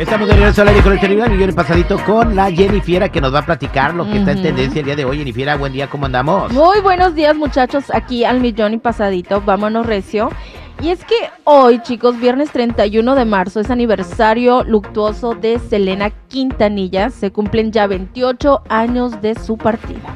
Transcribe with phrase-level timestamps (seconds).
[0.00, 3.34] Estamos de regreso al aire con el terrible millón pasadito con la Jennifiera que nos
[3.34, 5.18] va a platicar lo que está en tendencia el día de hoy.
[5.18, 6.50] Jennifiera, buen día, ¿cómo andamos?
[6.54, 10.30] Muy buenos días muchachos, aquí al millón y pasadito, vámonos recio.
[10.80, 17.10] Y es que hoy, chicos, viernes 31 de marzo, es aniversario luctuoso de Selena Quintanilla.
[17.10, 20.14] Se cumplen ya 28 años de su partida.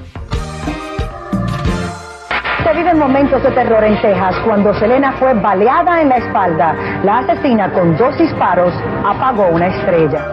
[2.74, 6.74] Viven momentos de terror en Texas cuando Selena fue baleada en la espalda.
[7.04, 10.26] La asesina con dos disparos apagó una estrella.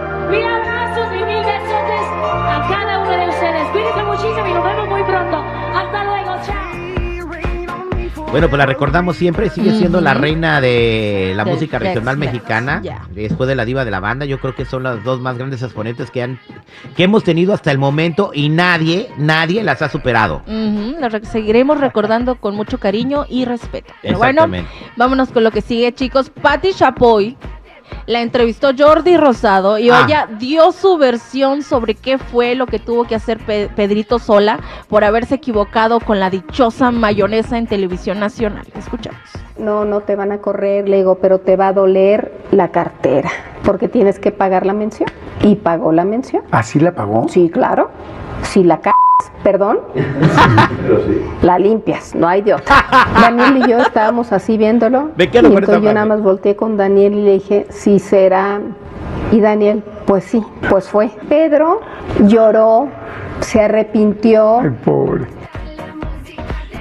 [8.32, 13.06] Bueno, pues la recordamos siempre, sigue siendo la reina de la música regional mexicana, ya.
[13.14, 15.62] después de la diva de la banda, yo creo que son las dos más grandes
[15.62, 16.40] exponentes que han
[16.96, 20.44] que hemos tenido hasta el momento y nadie, nadie las ha superado.
[20.48, 23.94] Ujú, la re- seguiremos recordando con mucho cariño y respeto.
[24.02, 24.48] Pero bueno,
[24.96, 26.30] vámonos con lo que sigue, chicos.
[26.30, 27.36] Patti Chapoy
[28.06, 30.04] la entrevistó Jordi Rosado y Ah.
[30.06, 34.60] ella dio su versión sobre qué fue lo que tuvo que hacer Pe- Pedrito Sola
[34.90, 38.66] por haberse equivocado con la dichosa mayonesa en televisión nacional.
[38.78, 39.20] Escuchamos.
[39.58, 43.30] No, no te van a correr, le digo, pero te va a doler la cartera,
[43.64, 45.10] porque tienes que pagar la mención.
[45.44, 46.44] Y pagó la mención.
[46.52, 47.28] ¿Así la pagó?
[47.30, 47.90] Sí, claro.
[48.44, 48.90] Si la c
[49.44, 49.80] perdón,
[51.42, 52.76] la limpias, no hay de otra.
[53.22, 55.12] Daniel y yo estábamos así viéndolo.
[55.18, 58.00] Y quedo con esa entonces yo nada más volteé con Daniel y le dije, sí
[58.00, 58.60] será.
[59.32, 61.10] Y Daniel, pues sí, pues fue.
[61.30, 61.82] Pedro
[62.20, 62.90] lloró,
[63.40, 64.60] se arrepintió.
[64.60, 65.28] Ay, pobre.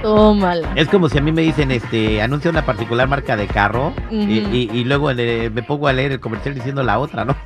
[0.02, 0.68] Tómala.
[0.76, 4.40] Es como si a mí me dicen, este, anuncia una particular marca de carro y,
[4.40, 4.54] Ujú.
[4.54, 7.36] y- y luego le- me pongo a leer el comercial diciendo la otra, ¿no?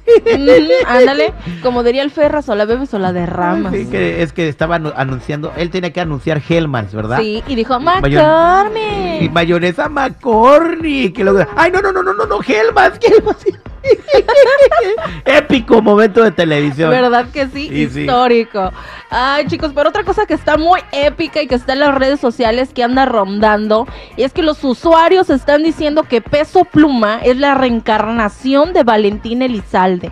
[0.87, 1.33] Ándale,
[1.63, 3.73] como diría el Ferras, o la bebes o la derramas.
[3.75, 7.19] Sí, que es que estaba anu- anunciando, él tenía que anunciar Hellmans, ¿verdad?
[7.21, 9.33] Sí, y dijo, Mayor- Y McCormick.
[9.33, 11.15] mayonesa McCormick.
[11.17, 13.47] Que luego, ay, no, no, no, no, no, no, Hellmans, Hellmans.
[15.25, 16.91] Épico momento de televisión.
[16.91, 17.69] ¿Verdad que sí?
[17.73, 18.73] Histórico.
[19.11, 22.21] Ay, chicos, pero otra cosa que está muy épica y que está en las redes
[22.21, 23.87] sociales que anda rondando,
[24.17, 29.43] y es que los usuarios están diciendo que Peso Pluma es la reencarnación de Valentín
[29.43, 30.11] Elizalde.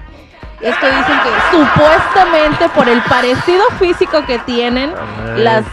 [0.60, 4.92] Esto dicen que supuestamente por el parecido físico que tienen
[5.36, 5.64] las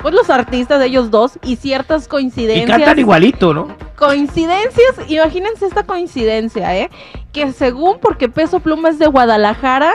[0.00, 2.70] pues los artistas de ellos dos y ciertas Y coincidencias.
[2.70, 3.68] cantan igualito, ¿no?
[3.96, 6.88] Coincidencias, imagínense esta coincidencia, ¿eh?
[7.38, 9.92] Que según porque Peso Pluma es de Guadalajara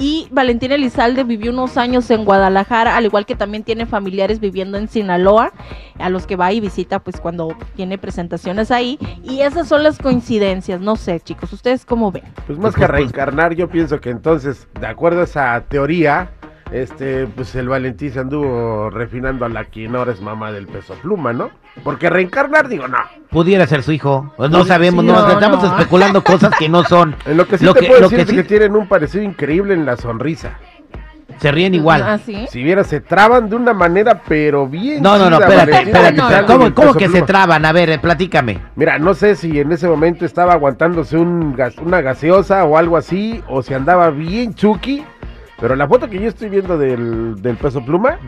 [0.00, 4.76] y Valentín Elizalde vivió unos años en Guadalajara, al igual que también tiene familiares viviendo
[4.76, 5.52] en Sinaloa,
[6.00, 8.98] a los que va y visita pues cuando tiene presentaciones ahí.
[9.22, 12.24] Y esas son las coincidencias, no sé chicos, ¿ustedes cómo ven?
[12.48, 16.32] Pues más que reencarnar, yo pienso que entonces, de acuerdo a esa teoría,
[16.72, 20.94] este, pues el Valentín se anduvo refinando a la que ahora es mamá del peso
[20.94, 21.50] pluma, ¿no?
[21.84, 22.98] Porque reencarnar, digo, no.
[23.30, 24.32] Pudiera ser su hijo.
[24.36, 25.70] Pues no Pues, sabemos, sí, no, no, estamos no.
[25.76, 27.14] especulando cosas que no son.
[27.26, 28.86] En lo que sí Lo te que- puedo lo decir que es que tienen un
[28.88, 30.58] parecido increíble en la sonrisa.
[31.38, 32.02] Se ríen igual.
[32.02, 32.46] ¿Ah, sí?
[32.50, 35.02] Si vieras, se traban de una manera, pero bien.
[35.02, 36.12] No, no, no, espérate, espérate.
[36.18, 37.64] no, ¿Cómo, cómo que se traban?
[37.64, 38.58] A ver, eh, platícame.
[38.76, 42.98] Mira, no sé si en ese momento estaba aguantándose un gas- una gaseosa o algo
[42.98, 45.02] así, o si andaba bien chucky.
[45.60, 48.18] Pero la foto que yo estoy viendo del, del peso pluma,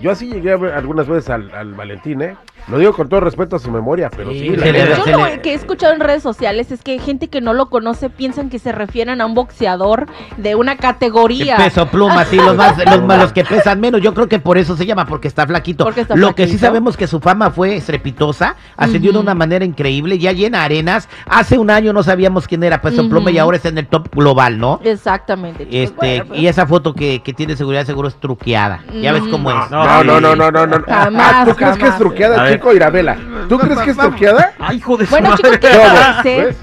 [0.00, 2.36] yo así llegué a ver algunas veces al, al Valentín, ¿eh?
[2.70, 5.04] Lo digo con todo respeto a su memoria, pero Sí, sí, la se le- neta.
[5.10, 8.10] Yo lo que he escuchado en redes sociales es que gente que no lo conoce
[8.10, 10.06] piensan que se refieren a un boxeador
[10.36, 11.56] de una categoría.
[11.56, 14.00] Peso pluma, sí, los más, los, más- los que pesan menos.
[14.02, 15.84] Yo creo que por eso se llama, porque está flaquito.
[15.84, 19.64] Porque está Lo que sí sabemos que su fama fue estrepitosa, ascendió de una manera
[19.64, 21.08] increíble, ya llena arenas.
[21.26, 23.10] Hace un año no sabíamos quién era Peso Ujú.
[23.10, 24.80] Pluma y ahora está en el top global, ¿no?
[24.84, 25.64] Exactamente.
[25.64, 25.74] chicos.
[25.74, 28.80] Este, Bueno, y esa foto que, que tiene seguridad seguro es truqueada.
[29.00, 29.70] Ya ves cómo es.
[29.70, 30.82] No, no, no, no, no, no.
[30.86, 32.72] Jamás, Ah, ¿Tú crees que es truqueada, Chico?
[32.74, 33.16] Irabela.
[33.48, 34.52] ¿Tú crees que es truqueada?
[34.58, 35.42] Ay, hijo de su Bueno, madre.
[35.42, 36.56] chicos, ¿qué les parece?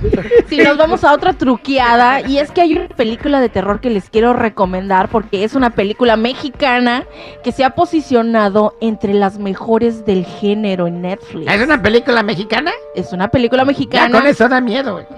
[0.48, 3.90] Si nos vamos a otra truqueada, y es que hay una película de terror que
[3.90, 7.04] les quiero recomendar porque es una película mexicana
[7.44, 11.52] que se ha posicionado entre las mejores del género en Netflix.
[11.52, 12.72] ¿Es una película mexicana?
[12.96, 14.20] Es una película Ya mexicana.
[14.20, 15.06] con eso da miedo, güey.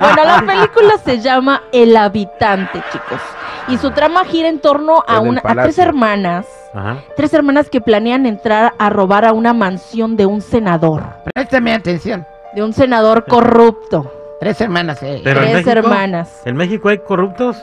[0.00, 3.20] Bueno, la película se llama El Habitante, chicos.
[3.68, 6.46] Y su trama gira en torno a, En una, a tres hermanas.
[6.74, 7.02] Ajá.
[7.16, 11.02] Tres hermanas que planean entrar a robar a una mansión de un senador.
[11.34, 12.26] Préstame atención.
[12.54, 14.12] De un senador corrupto.
[14.40, 15.20] Tres hermanas, eh.
[15.22, 16.42] Pero en tres México- hermanas.
[16.44, 17.56] ¿En México hay corruptos?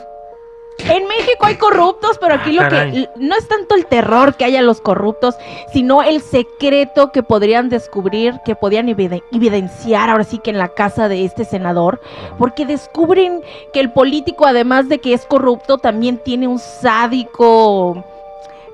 [0.80, 4.44] En México hay corruptos, pero aquí Ah, lo que no es tanto el terror que
[4.44, 5.34] haya los corruptos,
[5.72, 10.68] sino el secreto que podrían descubrir, que podían evide- evidenciar ahora sí que en la
[10.68, 12.00] casa de este senador,
[12.38, 18.04] porque descubren que el político, además de que es corrupto, también tiene un sádico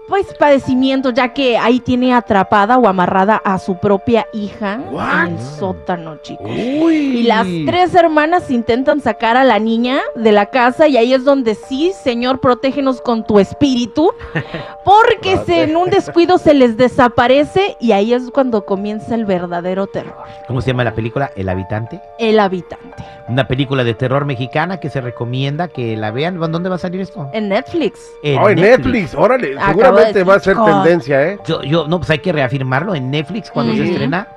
[0.08, 5.26] pues padecimiento, ya que ahí tiene atrapada o amarrada a su propia hija What?
[5.26, 6.46] en el sótano, chicos.
[6.46, 6.94] Uy.
[7.18, 11.24] Y las tres hermanas intentan sacar a la niña de la casa y ahí es
[11.24, 14.12] donde sí, Señor, protégenos con tu espíritu,
[14.84, 19.86] porque se, en un descuido se les desaparece y ahí es cuando comienza el verdadero
[19.86, 20.16] terror.
[20.46, 21.30] ¿Cómo se llama la película?
[21.34, 22.00] El habitante.
[22.18, 23.02] El habitante.
[23.28, 26.38] Una película de terror mexicana que se recomienda que la vean.
[26.38, 27.30] ¿Dónde va a salir esto?
[27.32, 28.12] En Netflix.
[28.38, 31.38] Oh, en Netflix, órale, Acabo seguramente va a ser tendencia, ¿eh?
[31.46, 34.28] Yo, yo, no, pues hay que reafirmarlo en Netflix cuando se estrena.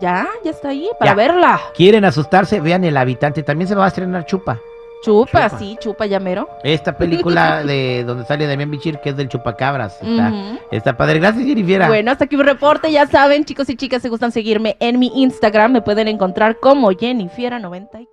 [0.00, 1.14] Ya, ya está ahí para Ya.
[1.14, 1.60] verla.
[1.76, 3.42] Quieren asustarse, vean El Habitante.
[3.42, 4.58] También se va a estrenar Chupa.
[5.04, 5.58] Chupa, Chupa.
[5.58, 6.48] sí, chupa llamero.
[6.62, 10.00] Esta película de donde sale Damián Bichir, que es del Chupacabras.
[10.02, 10.32] Está,
[10.70, 11.18] está padre.
[11.20, 11.86] Gracias, Jennifer.
[11.88, 12.90] Bueno, hasta aquí un reporte.
[12.90, 16.90] Ya saben, chicos y chicas, si gustan seguirme en mi Instagram, me pueden encontrar como
[16.90, 18.08] Jennifiera94.